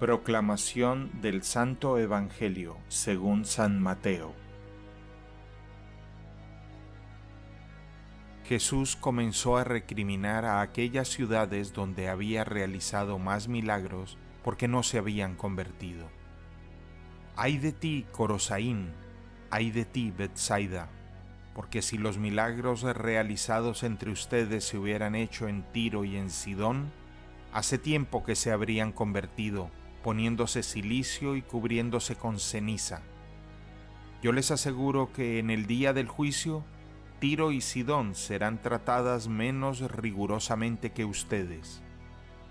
[0.00, 4.34] Proclamación del Santo Evangelio según San Mateo.
[8.44, 14.98] Jesús comenzó a recriminar a aquellas ciudades donde había realizado más milagros porque no se
[14.98, 16.08] habían convertido.
[17.36, 18.90] Ay de ti, Corosaín,
[19.48, 20.88] ay de ti, Bethsaida,
[21.54, 26.90] porque si los milagros realizados entre ustedes se hubieran hecho en Tiro y en Sidón,
[27.52, 29.70] hace tiempo que se habrían convertido,
[30.04, 33.02] poniéndose silicio y cubriéndose con ceniza.
[34.22, 36.64] Yo les aseguro que en el día del juicio,
[37.18, 41.82] Tiro y Sidón serán tratadas menos rigurosamente que ustedes.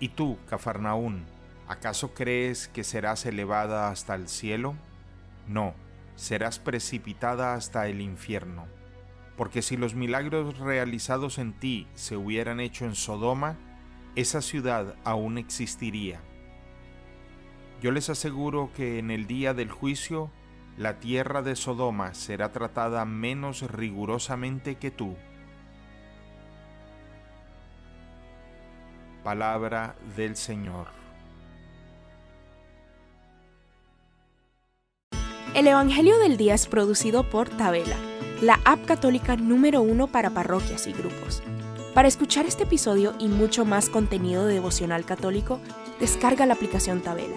[0.00, 1.24] ¿Y tú, Cafarnaún,
[1.68, 4.74] acaso crees que serás elevada hasta el cielo?
[5.46, 5.74] No,
[6.16, 8.66] serás precipitada hasta el infierno
[9.36, 13.56] porque si los milagros realizados en ti se hubieran hecho en Sodoma,
[14.14, 16.20] esa ciudad aún existiría.
[17.84, 20.30] Yo les aseguro que en el día del juicio,
[20.78, 25.16] la tierra de Sodoma será tratada menos rigurosamente que tú.
[29.22, 30.86] Palabra del Señor.
[35.54, 37.98] El Evangelio del Día es producido por Tabela
[38.40, 41.42] la app católica número uno para parroquias y grupos.
[41.92, 45.60] Para escuchar este episodio y mucho más contenido devocional católico,
[46.00, 47.36] descarga la aplicación Tabela,